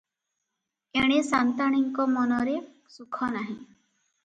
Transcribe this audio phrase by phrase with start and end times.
[1.01, 2.57] ଏଣେ ସା’ନ୍ତାଣୀଙ୍କ ମନରେ
[2.97, 3.61] ସୁଖ ନାହିଁ।